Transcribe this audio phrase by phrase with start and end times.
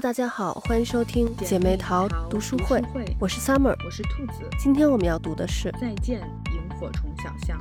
[0.00, 2.82] Hello，大家好，欢迎收听姐妹淘读书会，
[3.18, 4.48] 我是 Summer，我是兔子。
[4.58, 6.20] 今天我们要读的是《再见，
[6.54, 7.60] 萤火虫小象》。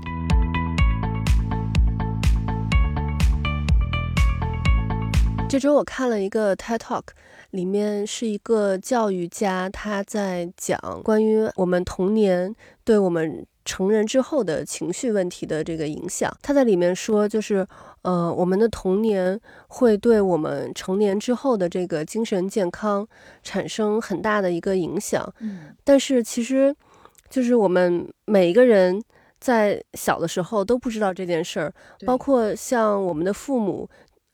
[5.50, 7.08] 这周我看了一个 TED Talk，
[7.50, 13.46] 里面是一个教育家，他在讲关于我们童年对我们。
[13.66, 17.66] 成人之后的情绪问题的这个影响，他在里面说，就是
[18.02, 23.08] 呃，我们的童年会对我们成年之后的这个精神健康
[23.44, 25.32] 产生很大的一个影响。
[25.40, 26.76] 嗯，但是其实，
[27.30, 29.02] 就是我们每一个人
[29.40, 31.74] 在小的时候都不知道这件事儿，
[32.06, 33.90] 包括像我们的父母。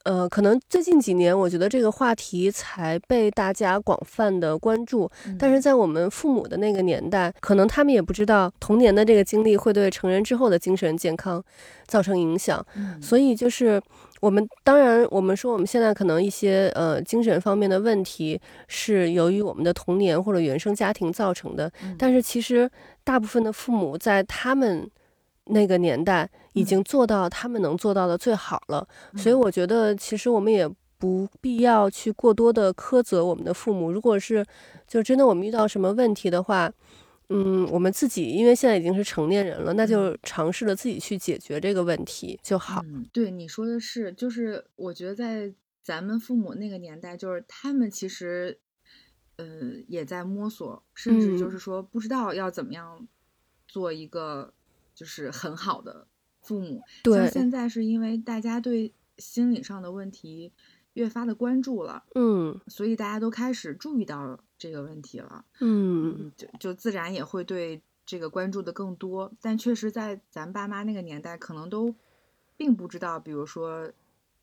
[0.06, 5.10] 呃，可能最近几年，我觉得这个话题才被大家广泛的关注。
[5.40, 11.44] 但是在我们父母的那个年代，可能他们也不知道童年的这个经历会对成人之后的精神健康
[11.88, 12.64] 造成影响。
[13.02, 13.82] 所以就是
[14.22, 21.72] 我们当然，我们说我们现在可能一些呃精神方面的问题是由于我们的童年或者原生家庭造成的。
[21.98, 22.70] 但是其实
[23.04, 24.88] 大部分的父母在他们。
[25.48, 33.92] 那个年代已经做到他们能做到的最好了，所以我觉得其实我们也不必要去过多的苛责我们的父母。
[33.92, 34.44] 如果是
[34.88, 36.72] 就真的我们遇到什么问题的话，
[37.30, 42.84] 嗯，我们自己因为现在已经是成年人了，那就尝试着自己去解决这个问题就好。
[43.14, 48.58] 对你说的是，就是我觉得在咱们父母那个年代，就是他们其实
[49.36, 49.46] 呃
[49.88, 53.08] 也在摸索，甚至就是说不知道要怎么样
[53.68, 54.55] 做一个。
[54.96, 56.08] 就是很好的
[56.42, 60.52] 父母，像现在是因为大家对心理上的问题
[60.94, 69.32] 越发的关注了，嗯，所以大家都开始注意到这个问题了，嗯，就就自然也会对这个关注的更多。
[69.42, 71.94] 但确实，在咱爸妈那个年代，可能都
[72.56, 73.92] 并不知道，比如说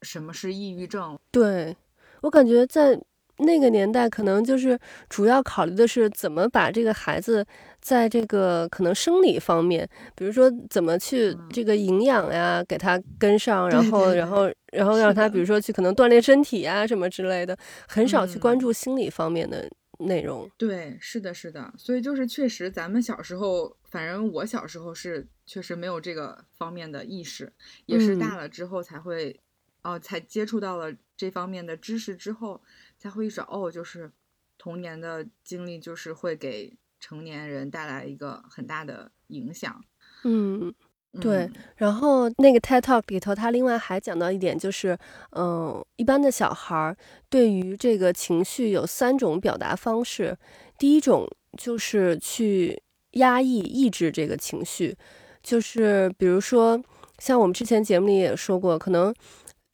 [0.03, 1.19] 什么是抑郁症。
[1.31, 1.77] 对
[2.21, 3.03] 我感觉在。
[3.39, 7.45] 那个年代可能就是主要考虑的是怎么把这个孩子
[7.81, 17.57] 在这个可能生理方面，比如说怎么去这个营养呀给他跟上，然后然后然后让他比如说去可能锻炼身体啊什么之类的，
[17.89, 19.69] 很少去关注心理方面的
[19.99, 20.49] 内容。
[20.59, 21.73] 对，是的，是的。
[21.77, 27.53] 所以就是确实，咱们小时候，反正我小时候是确实没有这个方面的意识，
[27.87, 29.41] 也是大了之后才会，
[29.83, 32.61] 哦，才接触到了这方面的知识之后。
[33.03, 34.13] 才会意识到哦，就是
[34.57, 39.85] 童年的经历，就是会给成年人带来一个很大的影响。
[40.23, 40.73] 嗯，
[41.21, 41.51] 对。
[41.75, 44.97] 然后那个 TED Talk 里头，他另外还讲到一点，就是
[45.31, 46.97] 嗯，一般的小孩
[47.29, 50.39] 对于这个情绪有三种表达方式。
[50.79, 52.81] 第一种就是去
[53.15, 54.97] 压抑、抑制这个情绪，
[55.43, 56.81] 就是比如说
[57.19, 59.13] 像我们之前节目里也说过，可能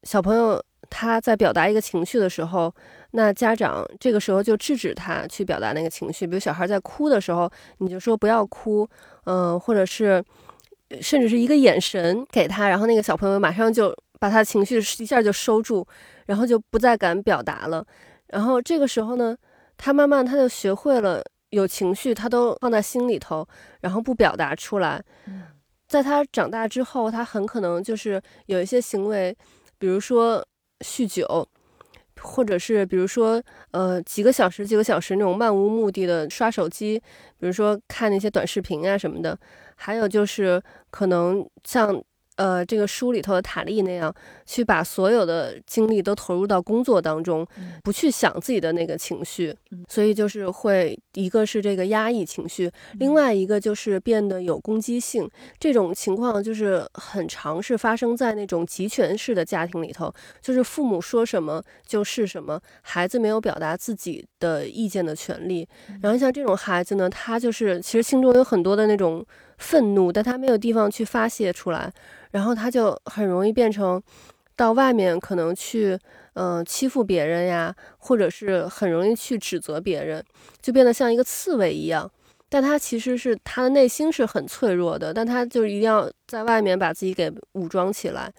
[0.04, 2.74] 小朋友他在表达一个情绪的时候。
[3.12, 8.86] 那家长这个时候就制止他去表达那个情绪，比如小孩在哭的时候，你就说不要哭，
[9.24, 10.22] 嗯，或者是
[11.00, 15.86] 甚至是一个眼神给他，然后那个小朋友马上就把他情绪一下就收住，
[16.26, 17.82] 然后就不再敢表达了。
[18.26, 19.34] 然后这个时候呢，
[19.78, 23.48] 他慢慢他就学会了有情绪他都放在心里头，
[23.80, 25.02] 然后不表达出来。
[25.86, 29.34] 在他长大之后，他很可能就是有一些行为，
[29.78, 30.46] 比如说
[30.80, 31.48] 酗酒。
[32.20, 33.40] 或者是比如说，
[33.70, 36.98] 呃，几个小时、几个小时那种漫无目的的刷手机，
[37.38, 39.38] 比如说看那些短视频啊什么的，
[39.76, 42.02] 还有就是可能像。
[42.38, 44.14] 呃，这个书里头的塔利那样，
[44.46, 47.44] 去把所有的精力都投入到工作当中，
[47.82, 49.52] 不去想自己的那个情绪，
[49.88, 55.28] 所以就是会一个是这个压抑情绪，另外一个就是变得有攻击性。
[55.58, 65.68] 这种情况就是很常是发生在那种集权式的家庭里头，就是父母说什么就是什么，孩子没有表达自己的意见的权利。
[66.00, 69.26] 然后像这种孩子呢，他就是其实心中有很多的那种
[69.58, 71.92] 愤怒，但他没有地方去发泄出来。
[72.30, 74.02] 然后他就很容易变成，
[74.56, 75.98] 到外面可能去，
[76.34, 80.24] 嗯，欺负别人呀，或者是很容易去指责别人，
[80.60, 82.10] 就变得像一个刺猬一样。
[82.48, 88.32] 但他其实是他的内心是很脆弱的，但他就是一定要在外面把自己给武装起来。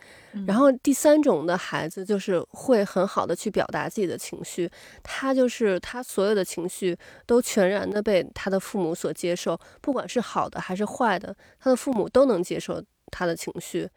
[0.46, 4.70] 然后第三种的孩子就是会很好的去表达自己的情绪，
[5.04, 12.84] 他就是他所有的情绪都全然的被他的父母所接受，不管是好的还是坏的，他的父母都能接受。
[13.12, 13.90] 他的情绪，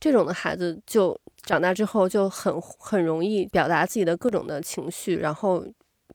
[0.00, 5.64] 这种的孩子就长大之后就很很容易表达自己的各种的情绪，然后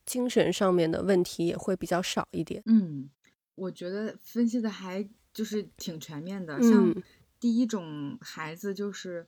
[0.05, 2.61] 精神上面的问题也会比较少一点。
[2.65, 3.09] 嗯，
[3.55, 6.61] 我觉得分析的还就是挺全面的。
[6.61, 6.93] 像
[7.39, 9.27] 第一种孩子，就是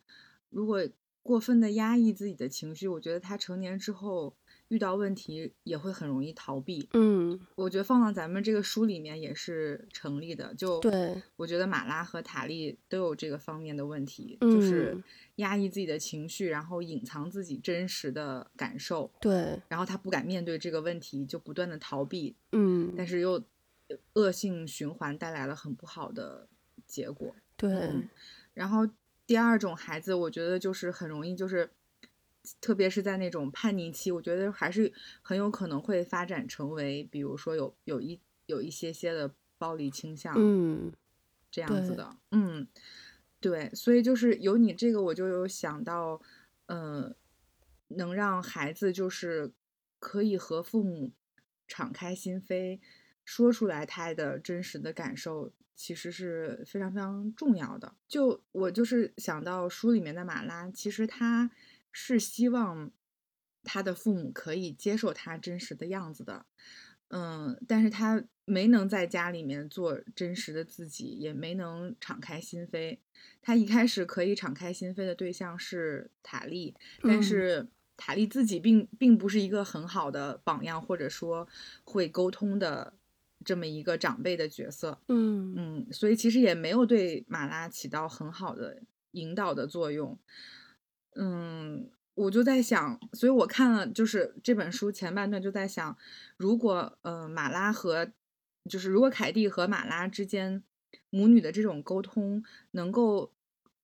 [0.50, 0.88] 如果
[1.22, 4.36] 过分的压抑自己的情绪，我觉得他成年之后。
[4.70, 6.90] 遇到问题也会很容易逃避。
[6.94, 10.52] 嗯，我觉得放到咱们这个书里面也是成立的。
[10.56, 14.98] 就对，我觉得马拉和塔利都有这个方面的问题，就是
[15.36, 19.12] 压抑自己的情绪，然后隐藏自己真实的感受。
[19.22, 22.36] 对，然后他不敢面对这个问题，就不断的逃避。
[22.54, 23.44] 嗯，但是又
[24.14, 26.48] 恶性循环，带来了很不好的
[26.86, 27.36] 结果。
[27.58, 27.92] 对，
[28.54, 28.88] 然后
[29.26, 31.72] 第二种孩子，我觉得就是很容易就是。
[32.60, 34.92] 特别是在那种叛逆期，我觉得还是
[35.22, 40.92] 很有可能会发展成为，比如说有有一有一些些的暴力倾向，嗯，
[41.50, 42.68] 这样子的，嗯，
[43.40, 46.22] 对，所以就是有你这个，我就有想到，
[46.66, 47.16] 呃，
[47.88, 49.54] 能让孩子就是
[50.00, 51.14] 可以和父母
[51.66, 52.82] 敞开心扉，
[53.26, 57.96] 说出来他的真实的感受，其实是非常非常重要的。
[58.08, 61.52] 就我就是想到书里面的马拉，其实他。
[61.96, 62.90] 是希望
[63.64, 66.48] 他的父母可以接受他真实的样子的，
[67.10, 72.98] 嗯，但是他没能在家里面做真实的自己，也没能敞开心扉。
[73.44, 76.74] 他一开始可以敞开心扉的对象是塔莉，
[77.04, 81.48] 但是塔莉自己并并不是一个很好的榜样，或者说
[81.84, 82.96] 会沟通的
[83.44, 88.82] 这么一个长辈的角色，嗯嗯，所以其实也没有对马拉起到很好的
[89.12, 90.18] 引导的作用。
[91.16, 95.98] 嗯，我就在想，所以我看了就是这本书前半段，就在想，
[96.38, 98.12] 如果呃马拉和
[98.70, 100.64] 就是如果凯蒂和马拉之间
[101.10, 103.32] 母女的这种沟通，能够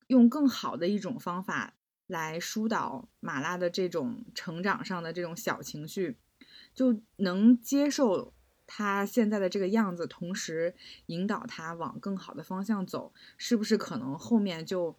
[0.07, 1.75] 用更好的一种方法
[2.07, 6.17] 来疏导马拉的这种成长上的这种小情绪，
[6.73, 8.33] 就能接受
[8.71, 10.73] 他现在的这个样子，同时
[11.07, 14.95] 引导他往更好的方向走，是不是可能后面就。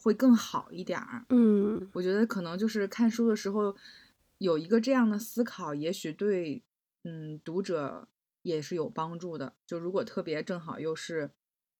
[0.00, 3.74] 会更好一点儿，嗯，我觉得可能就是看书的时候
[4.38, 6.62] 有一个这样的思考，也许对，
[7.02, 8.06] 嗯，读者
[8.42, 9.52] 也是有帮助的。
[9.66, 11.28] 就如果特别正好又是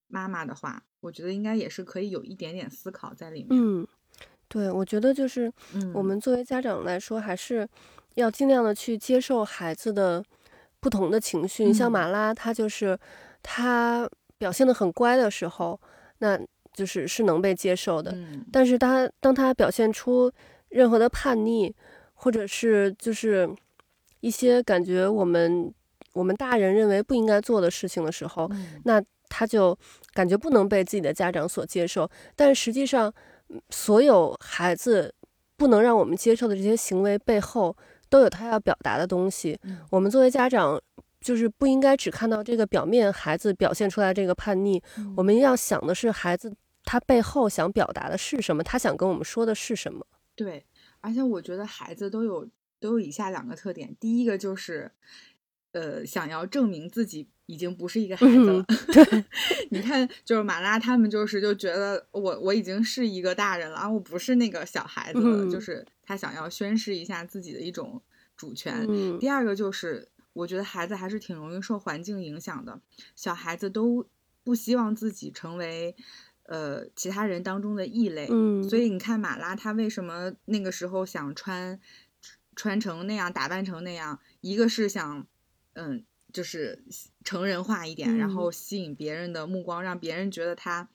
[0.08, 3.50] 妈妈的话，我觉得应该也是可以有一点点思考在里面。
[3.50, 3.86] 嗯，
[4.48, 5.50] 对，我觉得就是
[5.94, 7.68] 我们作为家长来说，还是
[8.16, 10.24] 要尽量的去接受孩子的
[10.80, 11.64] 不同的情绪。
[11.64, 12.98] 你像马拉，他就是
[13.42, 15.80] 他表现的很乖的时候，
[16.18, 16.38] 那。
[16.74, 18.16] 就是是能被接受的，
[18.52, 20.30] 但是他当他表现出
[20.68, 21.74] 任何的叛逆，
[22.14, 23.50] 或者是就是
[24.20, 25.74] 一些感觉我们
[26.12, 28.48] 我们大人认为不应该做的事情的时候，
[28.84, 29.76] 那他就
[30.12, 32.08] 感觉不能被自己的家长所接受。
[32.36, 33.12] 但实际上，
[33.70, 35.12] 所有孩子
[35.56, 37.76] 不能让我们接受的这些行为背后，
[38.08, 39.58] 都有他要表达的东西。
[39.90, 40.80] 我们作为家长。
[41.20, 44.80] 就是不应该只看到这个表面，孩子表现出来这个叛逆，
[45.16, 50.06] 我们要想的是孩子他背后想表达的是什么，他想跟我们说的是什么。
[50.36, 50.64] 对，
[51.00, 54.92] 而且我觉得孩子都有都有以下两个特点，第一个就是，
[55.72, 58.64] 呃，想要证明自己已经不是一个孩子了。
[58.92, 59.24] 对，
[59.70, 68.02] 你看，就是马拉他们就是就觉得我我已经是一个大人了，我不是那个小孩子了，就是他想要宣示一下自己的一种
[68.36, 68.86] 主权。
[69.18, 70.08] 第二个就是。
[70.34, 72.80] 我觉得孩子还是挺容易受环境影响的，
[73.16, 74.06] 小孩子都
[74.44, 75.96] 不希望自己成为，
[76.44, 78.28] 呃，其他人当中的异类。
[78.30, 81.80] 嗯，所以你看马拉他为什么那个时候想穿，
[82.54, 85.26] 穿成那样，打扮成那样，一个是想，
[85.78, 86.84] 嗯，就是
[87.24, 90.88] 成人化一点，然后吸引别人的目光，让别人觉得他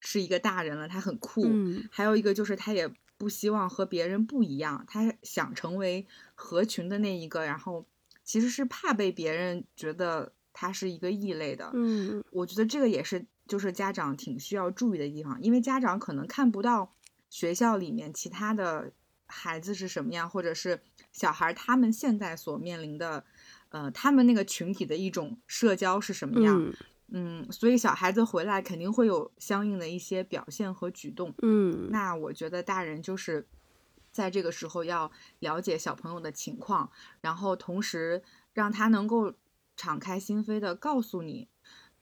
[0.00, 1.42] 是一个大人了，他很酷。
[1.46, 7.86] 嗯，还有一个就是他也不希望和别人不一样，他想成为合群的那一个，然后。
[8.24, 16.94] 其实是怕被别人觉得他是一个异类的，嗯，我觉得这个也是就是家长挺需要注意的地方，因为家长可能看不到
[17.30, 18.92] 学校里面其他的
[19.24, 23.24] 孩子是什么样，或者是小孩他们现在所面临的，
[23.70, 26.72] 呃，他们那个群体的一种社交是什么样，
[27.08, 33.46] 嗯，所以小孩子回来肯定会有相应的一些表现和举动，嗯，那我觉得大人就是。
[34.10, 38.20] 在这个时候要了解小朋友的情况，然后同时
[38.52, 39.34] 让他能够
[39.76, 41.46] 敞开心扉的告诉你，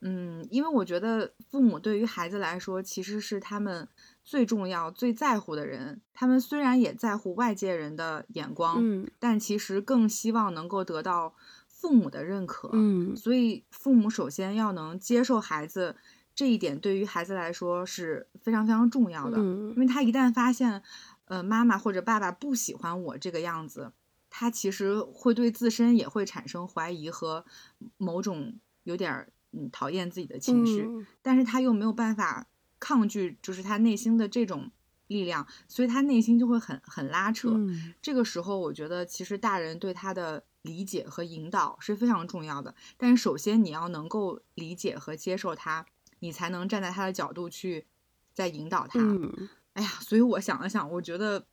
[0.00, 3.87] 嗯，因为我觉得父母对于孩子来说其实是他们
[4.25, 6.00] 最重要、最在乎的人。
[6.14, 11.35] 他们虽然也在乎外界人的眼光，嗯，但其实更希望能够得到
[11.78, 13.14] 父母的认可，嗯。
[13.16, 15.97] 所以父母首先要能接受孩子
[16.35, 20.83] 这一点，对于孩子来说是非常非常重要的，因为他一旦发现。
[21.28, 23.90] 呃，妈妈或者爸爸不喜欢我这个样子，
[24.30, 27.45] 他其实会对自身也会产生怀疑和
[27.97, 30.88] 某种有点嗯讨厌自己的情绪，
[31.23, 32.47] 但是他又没有办法
[32.78, 34.71] 抗拒，就是他内心的这种
[35.09, 37.50] 力量，所以他内心就会很很拉扯。
[37.50, 42.75] 嗯这个时候，我觉得其实大人对他的理解和引导是非常重要的。
[42.99, 45.87] 但是首先你要能够理解和接受他，
[46.18, 47.87] 你才能站在他的角度去
[48.35, 48.99] 再引导他。
[49.00, 51.46] 嗯，哎呀，所以我想了想，我觉得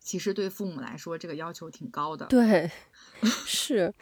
[0.00, 2.26] 其实对父母来说，这个要求挺高的。
[2.26, 2.70] 对，
[3.46, 3.92] 是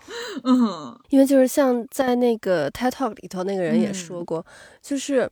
[0.44, 4.44] 嗯因为就是像在那个 TED Talk 里头那个人也嗯说过，
[4.82, 5.30] 就是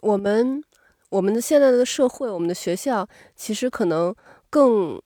[0.00, 0.62] 我们
[1.08, 4.14] 我们的现在的社会，我们的学校其实可能
[4.50, 5.00] 更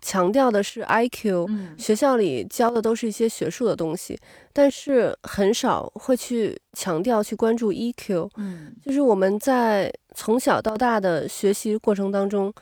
[0.00, 4.18] 强调的是 IQ，嗯学校里教的都是一些学术的东西，
[4.52, 8.30] 但是很少会去强调去关注 EQ。
[8.36, 12.52] 嗯就是我们在从小到大的学习过程当中，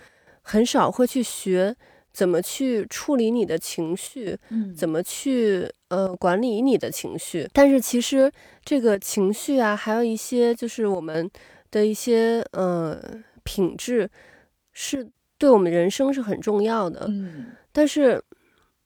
[0.42, 1.76] 很少会去学
[2.12, 7.49] 怎么去处理你的情绪，嗯，怎么去呃管理你的情绪。
[7.52, 8.30] 但是其实
[8.64, 11.30] 这个情绪啊，还有一些就是我们
[11.71, 13.00] 的一些呃
[13.45, 14.11] 品质，
[14.73, 17.07] 是对我们人生是很重要的。
[17.09, 18.21] 嗯但是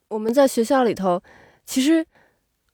[0.08, 1.22] 我们在学校里头，
[1.64, 2.04] 其实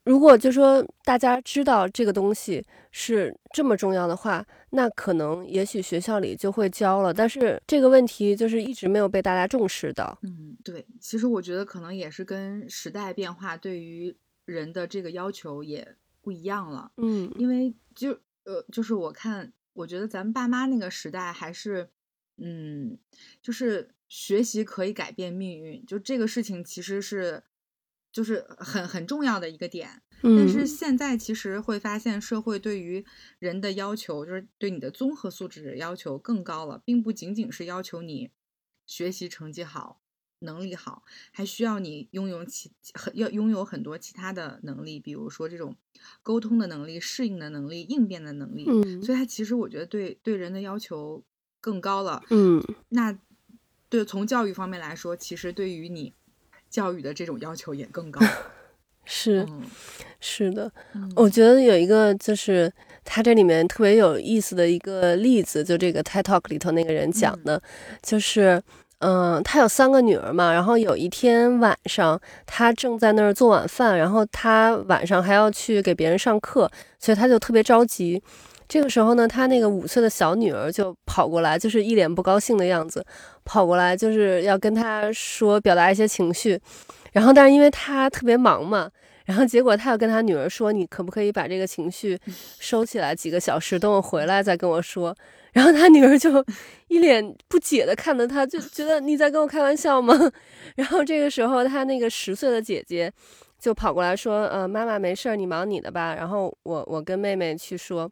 [0.05, 7.15] 如果就说大家知道这个东西是这么重要的话，那可能也许学校里就会教了。
[7.15, 10.19] 但是这个问题就是一直没有被大家重视到。
[10.23, 14.17] 嗯，对，其实我觉得可能也是跟时代变化对于
[14.47, 16.91] 人的这个要求也不一样了。
[16.97, 21.89] 嗯因为就呃，就是我看，我觉得咱们爸妈那个时代还是，
[22.39, 22.99] 嗯，
[23.43, 27.43] 就是学习可以改变命运，就这个事情其实是
[28.11, 30.03] 就是很很重要的一个点。
[30.21, 33.05] 但是嗯现在其实会发现，社会对于
[33.39, 38.31] 人的要求，就是对你的综合素质要求更高了，并不仅仅是要求你
[38.85, 40.01] 学习成绩好、
[40.41, 45.77] 能力好，还需要你拥有其很要拥有很多其他的能力，比如说这种
[46.23, 48.65] 沟通的能力、适应的能力、应变的能力。
[48.69, 51.23] 嗯所以它其实我觉得对对人的要求
[51.61, 52.23] 更高了。
[52.31, 53.17] 嗯那
[53.89, 56.13] 对从教育方面来说，其实对于你
[56.69, 58.21] 教育的这种要求也更高。
[59.05, 59.63] 是嗯
[60.21, 62.71] 是的，嗯我觉得有一个就是
[63.05, 67.63] 他这里面特别有意思的一个例子，就这个 TED Talk 里头那个人讲的，
[68.03, 68.63] 就是。
[69.01, 78.21] 嗯，他有三个女儿嘛，然后有一天晚上，他正在那儿做晚饭，然后他晚上还要去给别人上课，所以他就特别着急。
[78.69, 83.03] 这个时候呢，他那个五岁的小女儿就跑过来，就是一脸不高兴的样子，
[83.45, 86.61] 跑过来就是要跟他说表达一些情绪。
[87.13, 88.91] 然后，但是因为他特别忙嘛，
[89.25, 92.19] 然后结果他要跟他女儿说：“你可不可以把这个情绪
[92.61, 95.17] 收起来几个小时，等我回来再跟我说。”
[95.53, 96.45] 然后他女儿就
[96.89, 100.15] 一脸不解的看着他，就觉得你在跟我开玩笑吗？
[100.77, 103.11] 然后这个时候，他那个十岁的姐姐
[103.59, 108.09] 就跑过来说：“呃，妈妈没事儿，你忙你的吧。”然后我我跟妹妹去说，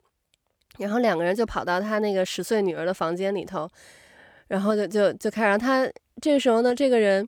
[0.78, 3.68] 然后两个人就跑到他那个十岁女儿的房间里头，
[4.48, 5.88] 然后就就就开始让他
[6.20, 7.26] 这个时候呢，这个人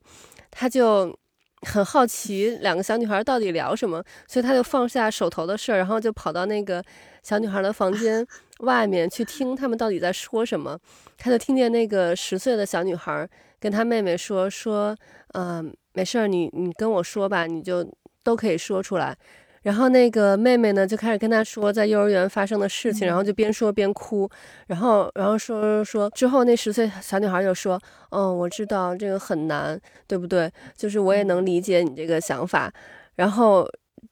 [0.51, 1.17] 他就
[1.63, 6.83] 很好奇两个小女孩到底聊什么，所以他就放下手头的事儿，然后就跑到那个
[7.23, 8.27] 小女孩的房间
[8.61, 10.79] 外面去听他们到底在说什么。
[11.17, 13.29] 他就听见那个十岁的小女孩
[13.59, 14.97] 跟她妹妹说说，
[15.35, 17.85] 嗯、没事儿，你你跟我说吧，你就
[18.23, 19.17] 都可以说出来。
[19.63, 24.29] 然后那个妹妹呢，就开始跟他说在幼儿园发生的事情，然后就边说边哭，
[24.67, 30.51] 然后然后说说说之后，那十岁小女孩就说：“嗯，我知道这个很难，对不对？
[30.77, 32.73] 就是我也能理解你这个想法。”
[33.17, 33.69] 然后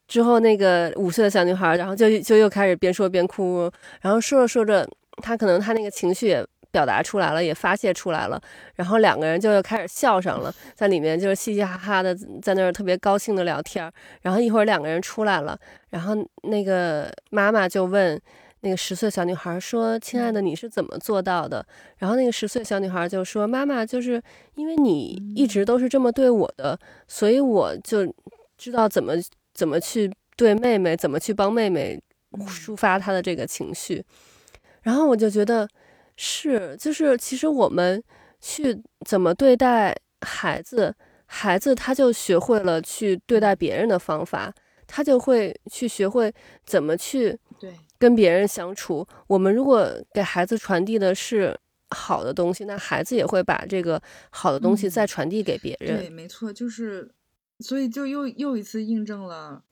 [0.08, 4.88] 之后那个五岁的小女孩，然后就就又开始边说边哭，然后说着说着，
[5.22, 8.40] 她可能她那个情绪也表达出来了，也发泄出来了，
[8.74, 13.92] 然后两个人就又开始笑上了，在里面就是嘻嘻哈哈的在那儿特别高兴的聊天儿。
[14.22, 15.58] 然后一会儿两个人出来了，
[15.90, 18.20] 然后那个妈妈就问
[18.60, 21.64] 那个十岁小女孩说：“亲爱的，你是怎么做到的？”
[21.98, 24.20] 然后那个十岁小女孩就说：“妈妈，就是
[24.54, 28.12] 因为你一直都是这么对我的，所以我就
[28.58, 29.14] 知道怎么
[29.54, 32.00] 怎么去对妹妹，怎么去帮妹妹
[32.32, 34.04] 抒发她的这个情绪。”
[34.82, 35.68] 然后我就觉得
[36.16, 38.02] 是，就是其实我们
[38.40, 40.94] 去怎么对待孩子，
[41.26, 44.52] 孩子他就学会了去对待别人的方法，
[44.86, 46.32] 他就会去学会
[46.64, 49.06] 怎么去对，跟别人相处。
[49.26, 51.54] 我们如果给孩子传递的是
[51.90, 55.98] 好的东西，那孩子也会把这个好的东西嗯再传递给别人。
[55.98, 57.10] 对，没错，就是，
[57.60, 59.62] 所以就又又一次印证了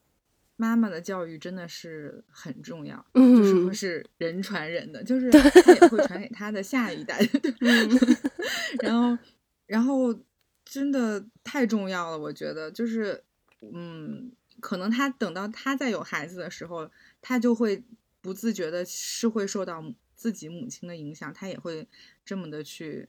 [0.64, 7.18] 妈妈的教育真的是很重要，就是说嗯是人传人的，就是他也会传给他的下一代，
[7.60, 7.88] 嗯
[8.80, 9.18] 然后，
[9.66, 10.18] 然后
[10.64, 13.22] 真的太重要了，我觉得就是，
[13.60, 16.90] 嗯，可能他等到他再有孩子的时候，
[17.20, 17.84] 他就会
[18.20, 19.84] 不自觉的是会受到
[20.16, 21.86] 自己母亲的影响，他也会
[22.24, 23.08] 这么的去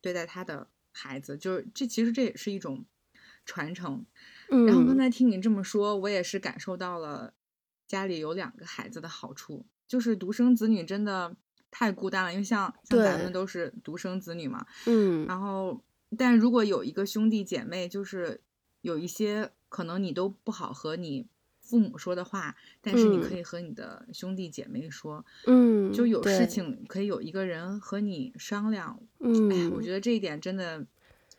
[0.00, 2.84] 对待他的孩子，就是这其实这也是一种
[3.44, 4.04] 传承。
[4.50, 7.32] 嗯，然后刚才听你这么说，我也是感受到了
[7.86, 11.34] 家里有两个孩子的好处，就是独生子女真的
[11.70, 15.82] 太孤单了，因为像像咱们都是独生子女嘛，嗯，然后
[16.16, 18.40] 但如果有一个兄弟姐妹，就是
[18.82, 21.26] 有一些可能你都不好和你
[21.60, 30.84] 父母说的话，但是你可以和你的兄弟姐妹说，嗯，就有事情可以有一个人和你商量，嗯，哎，我觉得这一点真的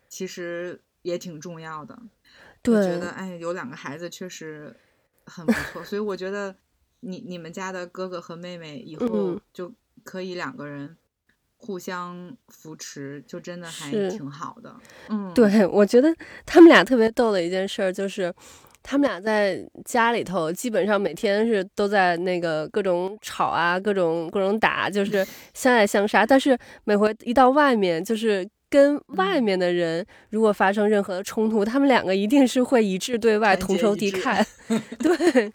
[0.08, 2.00] 其实也挺重要的。
[2.62, 4.72] 对，觉得哎，有两个孩子确实
[5.26, 6.54] 很不错，所以我觉得
[7.00, 9.72] 你你们家的哥哥和妹妹以后就
[10.04, 10.96] 可以两个人
[11.56, 14.76] 互相扶持，就真的还挺好的。
[15.08, 16.14] 嗯，对，我觉得
[16.46, 18.32] 他们俩特别逗的一件事就是，
[18.80, 28.48] 他们俩在家里头基本上每天是都在那个各种吵啊，各种各种打，就是相爱相杀，但是每回一到外面就是。
[28.72, 34.42] 跟外面的人如果发生任何的冲突，他们两个一定是会一致对外，同仇敌忾。
[34.98, 35.52] 对，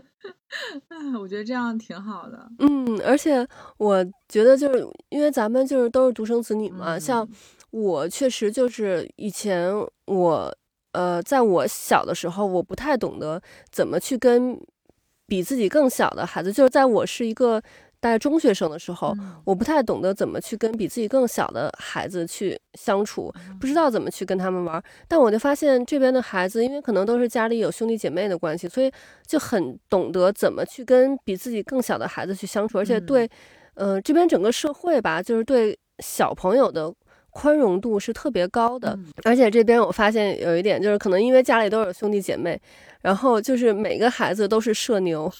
[1.20, 2.48] 我觉得这样挺好的。
[2.60, 3.46] 嗯，而且
[3.76, 7.28] 我觉得就是因为咱们就是都是独生子女嘛，像
[7.70, 9.70] 我确实就是以前
[10.06, 10.56] 我
[10.92, 14.58] 呃，在我小的时候，我不太懂得怎么去跟
[15.26, 17.62] 比自己更小的孩子，就是在我是一个。
[18.02, 24.82] 大概中学生的时候，我不太懂得怎么去跟比自己更小的孩子去相处，不知道怎么去跟他们玩。
[25.06, 28.90] 但我就发现这边的孩子，因为可能都是家里有兄弟姐妹的关系，所以
[29.24, 33.30] 就很懂得怎么去跟比自己更小的孩子去相处，而且对，
[33.74, 36.92] 呃，这边整个社会吧，就是对小朋友的
[37.30, 38.98] 宽容度是特别高的。
[39.22, 42.60] 而且这边我发现有一点，就是可能因为家里都有兄弟姐妹，
[43.02, 45.32] 然后就是每个孩子都是社牛。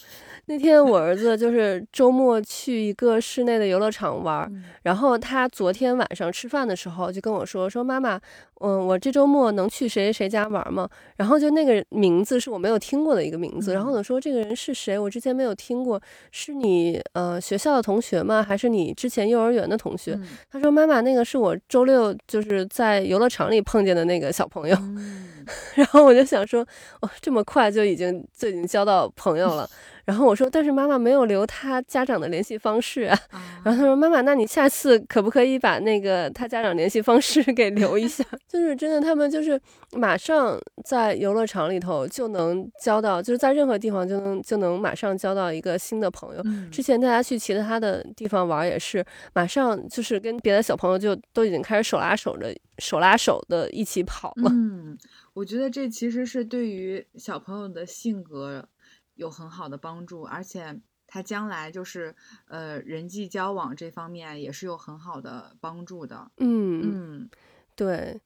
[0.46, 8.20] 那天我儿子就是周末去一个室内的游乐场玩，然后他昨天晚上吃饭的时候就跟我说说妈妈，
[8.60, 10.88] 嗯，我这周末能去谁谁家玩吗？
[11.16, 14.98] 然后就那个名字是我没有听过的一个名字，然后我说这个人是谁？
[14.98, 16.00] 我之前没有听过，
[16.32, 18.42] 是你呃学校的同学吗？
[18.42, 20.18] 还是你之前幼儿园的同学？
[20.50, 24.76] 他说妈妈，那个是我周六就是在游乐场里碰见的那个小朋友。
[25.74, 26.66] 然后我就想说，
[27.00, 29.68] 哦，这么快就已经就已经交到朋友了。
[30.04, 33.16] 然后我说，但是妈妈没有留他家长的联系方式啊。
[33.62, 38.24] 然后他说，妈妈，那你下次可不可以把那个他家长联系方式给留一下？
[38.48, 39.58] 就是真的，他们就是
[39.92, 46.42] 马上在游乐场里头就能交到，就是在任何地方就能就能马上交到一个新的朋友。
[46.72, 54.50] 之前大家去其他的地方玩也是，马上就是跟别的小朋友就都已经开始手拉手的手拉手的一起跑了。
[54.50, 54.98] 嗯，
[55.34, 58.68] 我觉得这其实是对于小朋友的性格。
[59.14, 62.16] 有很好的帮助，而且他将来就是
[62.48, 66.30] 呃人际交往这方面也是有很好的帮助的。
[66.38, 67.30] 嗯嗯，
[67.76, 68.18] 对，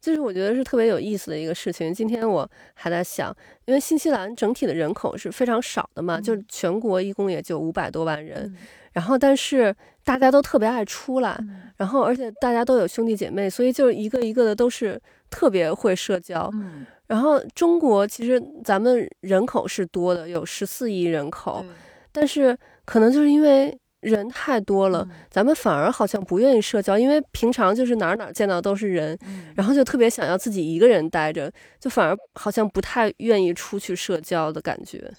[0.00, 1.92] 就是我觉得是特别有意思的一个事情。
[1.92, 3.34] 今天我还在想，
[3.64, 8.54] 因为新西兰整体的人口是非常少的嘛，就是全国一共也就五百多万人，
[8.92, 11.38] 然后但是大家都特别爱出来，
[11.76, 16.48] 然后而且大家都有兄弟姐妹，所以就是一个一个的都是特别会社交。
[16.54, 16.86] 嗯。
[17.08, 21.64] 然后中国其实咱们人口是多的，有十四亿人口，
[22.12, 29.18] 但是可能就是因为人太多了，咱们反而好像不愿意社交，因为平常就是哪儿哪儿见到都是人，
[29.56, 35.12] 然后就特别想要自己一个人待着，就反而好像不太愿意出去社交的感觉。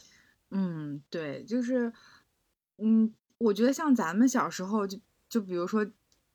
[0.52, 1.92] 嗯，对，就是，
[2.78, 4.98] 嗯，我觉得像咱们小时候就
[5.30, 5.86] 就比如说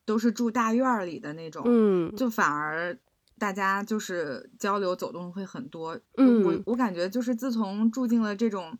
[0.05, 2.97] 都是住大院里的那种，嗯，就反而。
[3.37, 8.79] 大家就是交流走动会很多，嗯，我我感觉就是自从住进了这种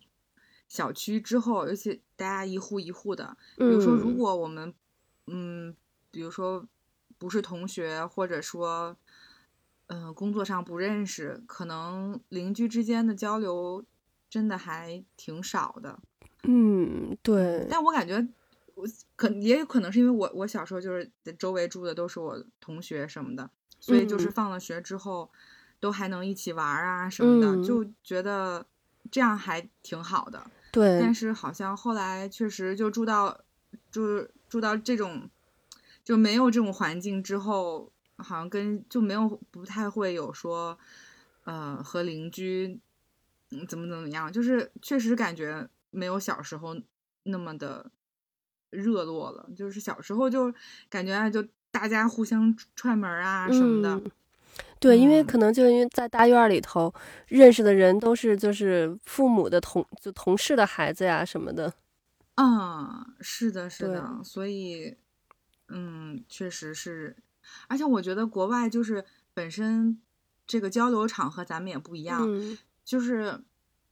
[0.67, 4.73] 小区之后，尤其大家一户一户的，比如说如果我们，
[5.27, 5.75] 嗯，
[6.11, 6.67] 比如说
[7.17, 8.95] 不是同学，或者说，
[9.87, 13.83] 嗯，工作上不认识，可能邻居之间的交流
[14.29, 15.99] 真的还挺少的，
[16.43, 17.67] 嗯，对。
[17.69, 18.27] 但我感觉
[18.73, 23.49] 我可也有可能是因为我我小时候就是周围住的都是我同学什么的。
[23.77, 25.29] 所以就是放了学之后，
[25.79, 28.65] 都还能一起玩啊什么的，就觉得
[29.11, 30.49] 这样还挺好的。
[30.71, 30.99] 对。
[30.99, 33.41] 但是好像后来确实就住到，
[33.91, 35.29] 就是住到这种，
[36.03, 40.77] 就没有这种环境之后，好像跟就没有不太会有说，
[41.43, 42.79] 呃，和邻居，
[43.51, 46.75] 嗯，怎么怎么样，就是确实感觉没有小时候
[47.23, 47.89] 那么的
[48.69, 49.49] 热络了。
[49.55, 50.53] 就是小时候就
[50.89, 51.47] 感觉就。
[51.71, 54.01] 大家互相串门啊什么的，
[54.79, 56.93] 对，因为可能就因为在大院里头
[57.27, 61.73] 认识的人都是就是父母的同就同事的孩子呀什么的。
[62.35, 64.97] 嗯，是的，是的，所以，
[65.69, 67.15] 嗯，确实是。
[67.67, 70.01] 而且我觉得国外就是本身
[70.45, 72.57] 这个交流场和咱们也不一样，嗯。
[72.83, 73.41] 就是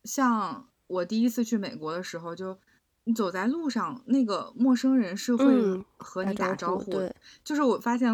[0.03, 2.59] 像我第一次去美国的时候，就
[3.05, 8.13] 你走在路上，那个陌生人是会嗯和你打招呼，对，就是我发现，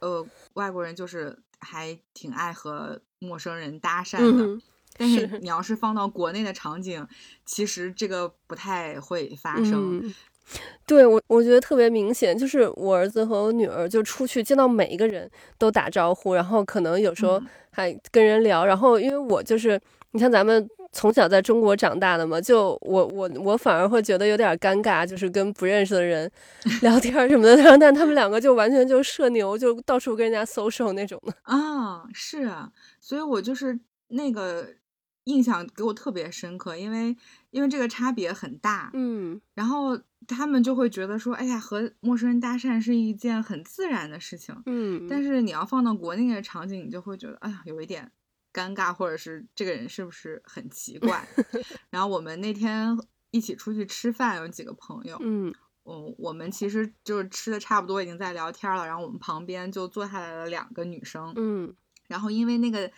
[0.00, 4.44] 呃，外国人就是还挺爱和陌生人搭讪的。
[4.44, 4.62] 嗯
[4.96, 7.04] 但是是你要是放到国内的场景，
[7.44, 9.98] 其实这个不太会发生。
[10.04, 10.14] 嗯，
[10.86, 19.80] 对我我觉得特别明显，就是我儿子和我女儿就出去见到每一个人都打招呼，然后可能有时候嗯还跟人聊，然后因为我就是
[20.12, 20.70] 你像咱们。
[20.94, 26.30] 从小在中国长大的嘛，就我我我反而会觉得有点尴尬，就是跟不认识的人
[26.80, 31.34] 聊天什么的，然后但他们两个就完全就社牛，就到处跟人家 social 那种的。
[31.42, 33.78] 啊，是啊，所以我就是
[34.08, 34.66] 那个
[35.24, 37.16] 印象给我特别深刻，因为
[37.50, 44.54] 因为这个差别很大，嗯然后他们就会觉得说，哎呀，和陌生人搭讪是一件很自然的事情。
[44.66, 48.10] 嗯，但是你要放到国内的场景，你就会觉得，哎呀，有一点
[48.54, 51.28] 尴尬，或者是这个人是不是很奇怪？
[51.90, 52.96] 然后我们那天
[53.32, 55.52] 一起出去吃饭，有几个朋友，嗯
[55.84, 58.86] 嗯，我们其实就是吃的差不多，已经在聊天了。
[58.86, 61.74] 然后我们旁边就坐下来了两个女生，嗯
[62.06, 62.90] 然后因为那个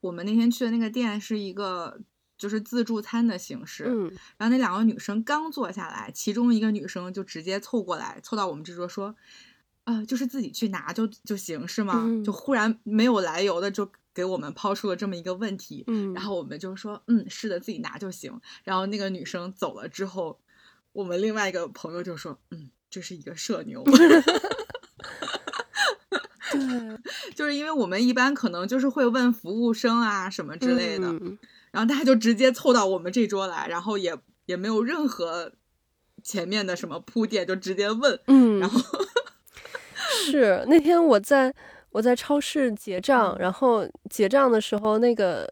[0.00, 2.00] 我们那天去的那个店是一个
[2.38, 4.04] 就是自助餐的形式，嗯
[4.38, 9.14] 然后那两个女生刚坐下来，其中一个女生就直接凑过来，凑到我们这桌说
[9.84, 20.38] ：“呃，就是自己去拿就就行是吗？”嗯就忽然没有来由的就给我们抛出了这么一个问题，嗯，然后我们就说：“嗯，是的，自己拿就行。”然后那个女生走了之后，
[20.92, 23.84] 我们另外一个朋友就说：“嗯，这是一个社牛。
[26.52, 26.98] ”对
[27.34, 31.38] 就是因为我们一般可能就是会问服务生啊什么之类的，嗯
[31.70, 35.52] 然后大家就直接凑到我们这桌来，然后也也没有任何
[36.22, 38.80] 前面的什么铺垫，就直接问，嗯，然后
[40.24, 41.52] 是那天我在
[41.90, 45.50] 我在超市结账，然后结账的时候，那个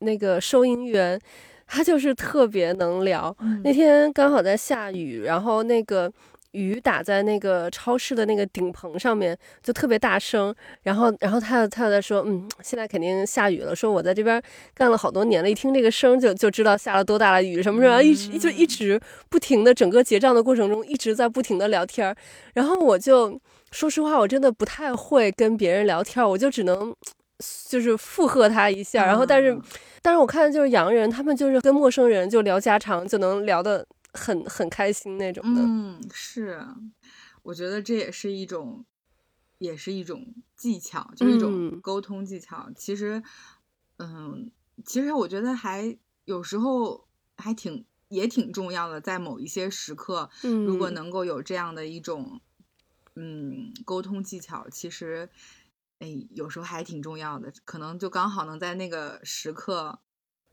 [0.00, 1.20] 那个收银员
[1.66, 3.34] 他就是特别能聊。
[3.62, 6.10] 那天刚好在下雨，然后那个
[6.52, 10.54] 雨打在那个超市的那个顶棚上面，就特别大声。
[10.82, 13.74] 然后，然后他他又在说，嗯，现在肯定下雨了。
[13.76, 14.40] 说我在这边
[14.74, 22.16] 干了好多年了，一听这个声就就知道下了多大的雨，什么什么，一直就一直不停的，整个结账的过程中一直在不停的聊天儿。
[22.54, 23.38] 然后我就
[23.70, 26.94] 说实话，我真的不太会跟别人聊天，我就只能。
[27.68, 29.62] 就是附和他一下，然后但是，嗯
[30.00, 35.60] 但是我看就是洋人，他们就是跟陌生人就聊家常，就能聊得很很开心那种的。
[35.62, 36.66] 嗯，是，
[37.42, 38.86] 我觉得这也是一种，
[39.58, 42.70] 也是一种技巧，就是一种嗯沟通技巧。
[42.74, 43.22] 其实，
[43.98, 44.50] 嗯，
[44.86, 52.40] 其实我觉得还有时候还挺也挺重要的，在某一些时刻，嗯，如果能够有这样的一种，
[53.16, 55.28] 嗯，沟通技巧，其实，
[55.98, 59.98] 哎，有时候还挺重要的，可能就刚好能在那个时刻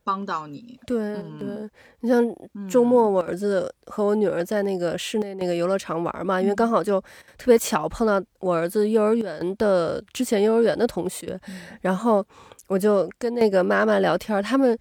[0.04, 0.80] 帮到你。
[0.86, 1.38] 对嗯。
[1.38, 2.24] 对，你像
[2.68, 2.88] 周嗯。
[2.88, 6.56] 末我儿子和我女儿在那个室内那个游乐场玩嘛，因为嗯。
[6.56, 7.00] 刚好就
[7.38, 11.78] 特别巧碰到我儿子幼儿园的之前幼儿园的同学，嗯。
[11.82, 12.26] 然后
[12.68, 14.78] 我就跟那个妈妈聊天，他们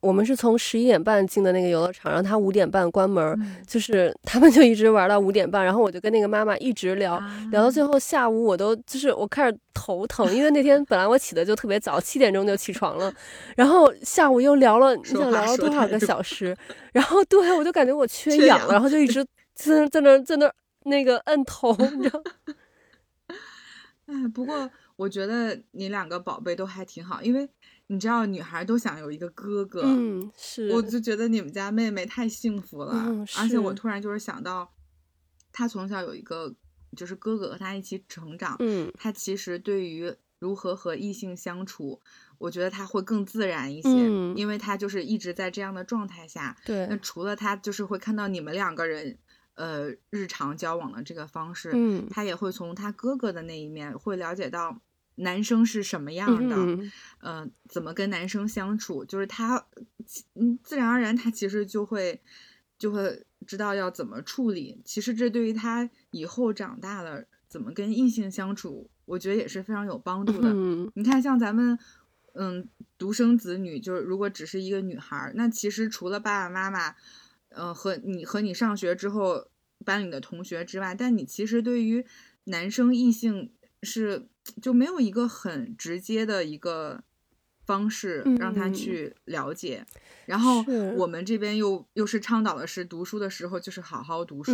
[0.00, 13.12] 我们是从十一点半进的那个游乐场，然后他五点半关门，嗯 就是他们就一直玩到五点半，然后我就跟那个妈妈一直聊，聊到最后，下午我都就是我开始头疼，因为那天本来我起的就特别早，七点钟就起床了，
[13.56, 16.56] 然后下午又聊了，你想聊了多少个小时，
[16.92, 20.52] 然后对我就感觉我缺缺氧，氧然后就一直 在那在那在那
[20.84, 22.22] 那个摁头，你知道？
[24.06, 27.48] 哎，不过我觉得你两个宝贝都还挺好，因为
[27.88, 29.82] 你知道，女孩都想有一个哥哥。
[29.84, 34.72] 嗯，是，我就觉得你们家妹妹太幸福了，嗯而且我突然就是想到，
[35.52, 36.54] 她从小有一个
[36.96, 42.00] 就是哥哥和她一起成长，嗯她其实对于如何和异性相处，
[42.38, 46.56] 我觉得她会更自然一些，嗯因为她就是一直在这样的状态下。
[46.64, 49.18] 对那，除了她就是会看到你们两个人，
[49.54, 54.78] 呃，日常交往的这个方式，嗯她也会从她哥哥的那一面会了解到
[55.18, 59.66] 男生是什么样的，嗯呃，怎么跟男生相处，就是他，
[60.34, 62.20] 嗯，自然而然他其实就会
[62.78, 64.80] 就会知道要怎么处理。
[64.84, 70.50] 其实这对于他以后长大了怎么跟异性相处，我觉得也是非常有帮助的。
[70.52, 71.78] 嗯你看，像咱们，
[72.34, 76.94] 嗯，独生子女，就是如果只是一个女孩儿，那其实除了爸爸妈妈，
[77.48, 79.48] 呃，和你和你上学之后
[79.84, 82.06] 班里的同学之外，但你其实对于
[82.44, 83.50] 男生异性
[83.82, 84.28] 是
[84.60, 87.02] 就没有一个很直接的一个
[87.64, 89.84] 方式让他去了解。
[90.26, 90.62] 然后
[90.94, 94.52] 我们这边又又是倡导的是读书的时候就是好好读书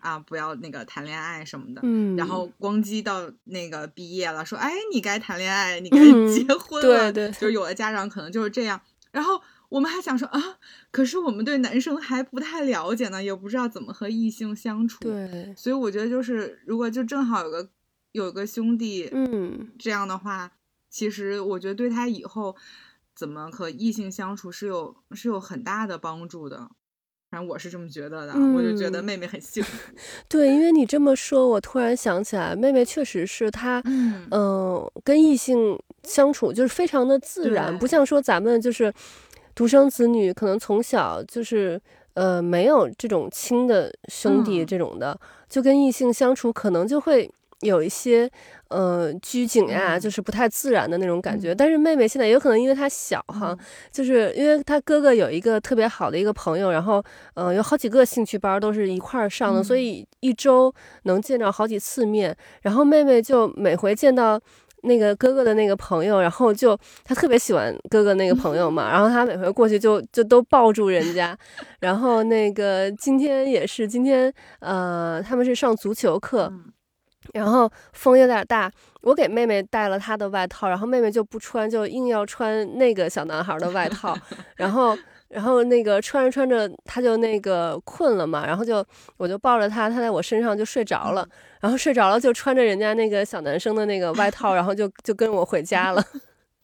[0.00, 1.80] 啊，不要那个谈恋爱什么的。
[2.16, 5.98] 然后光机到那个毕业了，说哎，你该谈恋爱，你 该
[6.32, 7.12] 结婚了。
[7.12, 8.80] 对对，就有的家长可能就是这样。
[9.10, 10.40] 然后我们还想说啊，
[10.92, 15.00] 可是我们对男生还不太了解呢，也不知道怎么和异性相处。
[15.00, 17.68] 对，所以我觉得就是如果就正好有个
[18.18, 20.52] 有个兄弟，嗯，这样的话，
[20.90, 22.56] 其实我觉得对他以后。
[23.18, 26.58] 怎么和异性相处是有是有很大的帮助的，
[27.28, 28.32] 反正我是这么觉得的。
[28.54, 29.92] 我就觉得妹妹很幸福。
[30.30, 33.82] 对，因为你这么说，我突然想起来，妹妹确实是她，
[34.30, 38.94] 嗯，跟异性相处就是非常的自然，不像说咱们就是
[39.52, 41.80] 独生子女，可能从小就是
[42.14, 47.28] 呃没有这种亲的兄弟这种的，就跟异性相处可能就会。
[47.60, 48.30] 有一些，
[48.68, 51.52] 呃，拘谨呀，就是不太自然的那种感觉。
[51.52, 53.56] 但是妹妹现在有可能因为她小哈，
[53.90, 57.02] 就是因为她哥哥有一个特别好的一个朋友，然后，
[57.34, 62.36] 呃，有好几个兴趣班都是一块儿上的，所以一周能见着好几次面。
[62.62, 64.40] 然后妹妹就每回见到
[64.82, 71.36] 那个哥哥的那个朋友，然后就她特别喜欢哥哥那个朋友嘛，然后她每回过去就就都抱住人家。
[71.80, 76.52] 然后那个今天也是，今天呃，他们是上足球课。
[77.34, 78.70] 然后风有点大，
[79.02, 84.16] 我给妹妹带了她的外套，然后妹妹就不穿，就硬要穿那个小男孩的外套。
[84.56, 84.96] 然后，
[85.28, 88.84] 然后那个穿着穿着，她就那个困了嘛，然后就
[89.16, 91.28] 我就抱着她，她在我身上就睡着了。
[91.60, 96.02] 然后睡着了就穿着人家那个小男生的那个外套，然后就就跟我回家了。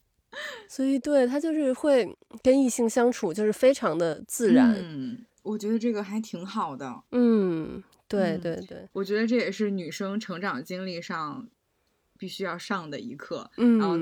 [0.68, 2.08] 所以，对她就是会
[2.42, 4.74] 跟异性相处，就是非常的自然。
[4.76, 6.92] 嗯，我觉得这个还挺好的。
[7.12, 7.82] 嗯。
[8.06, 11.48] 对对对，我觉得这也是女生成长经历上
[12.18, 13.50] 必须要上的一课。
[13.56, 13.96] 嗯，然后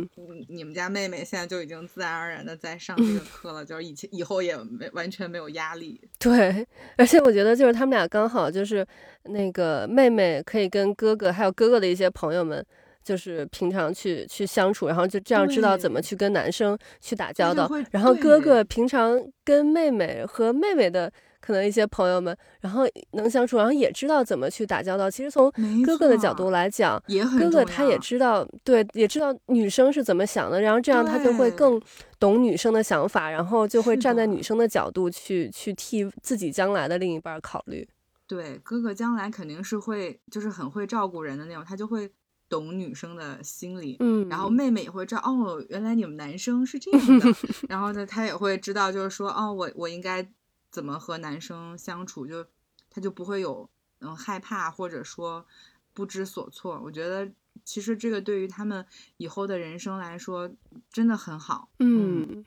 [0.48, 6.00] 你们家妹妹现在就已经自然而然的在上这个课了，就是以前以后也没完全没有压力。
[6.18, 8.86] 对，而且我觉得就是他们俩刚好就是
[9.24, 12.62] 那个妹妹可以跟哥哥还有哥哥的一些朋友们，
[13.02, 17.70] 就是平常去去相处，然后就这样知道怎么去跟男生去打交道。
[17.92, 21.10] 然后哥哥平常跟妹妹和妹妹的。
[21.42, 25.10] 可能一些朋友们，然后能相处，然后也知道怎么去打交道。
[25.10, 25.50] 其实从
[25.84, 27.02] 哥哥的角度来讲，
[27.38, 31.82] 哥哥他也知道，对，也知道女生是怎么想的，然后这样他就会更
[32.20, 37.86] 懂女生的想法，然后就会站在女生的角度去去替自己将来的另一半考虑。
[38.28, 42.08] 对，哥哥将来肯定是会，就是很会照顾人的那种，他就会
[42.48, 43.96] 懂女生的心理。
[43.98, 47.26] 嗯，然后妹妹也会知道，哦，原来你们男生是这样的。
[47.68, 50.24] 然后呢，他也会知道，就是说，哦，我我应该。
[50.72, 52.44] 怎么和男生相处，就
[52.90, 55.46] 他就不会有嗯害怕或者说
[55.92, 56.80] 不知所措。
[56.82, 57.30] 我觉得
[57.64, 58.84] 其实这个对于他们
[59.18, 60.50] 以后的人生来说
[60.90, 61.68] 真的很好。
[61.78, 62.44] 嗯。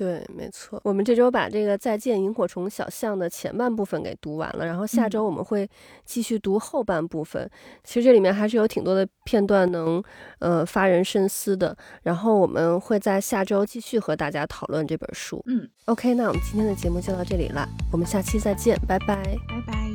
[0.00, 0.80] 对，没错。
[0.82, 5.68] 我们这周把这个《再见萤火虫小巷》的前半部分给读完了，然后下周我们会
[6.06, 7.46] 继续读后半部分。
[7.84, 10.02] 其实这里面还是有挺多的片段能，
[10.38, 11.76] 呃，发人深思的。
[12.02, 15.44] 然后我们会在下周继续和大家讨论这本书。
[15.44, 19.89] 嗯，OK，那我们今天的节目就到这里了，我们下期再见，拜拜，拜拜。